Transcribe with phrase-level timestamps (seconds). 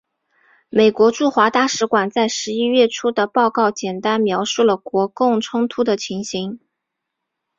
[0.69, 6.59] 美国驻华大使馆在十一月初的报告简单描述了国共冲突的情形。